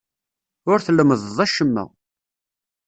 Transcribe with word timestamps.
Ur 0.71 0.79
tlemmdeḍ 0.85 1.37
acemma. 1.45 1.83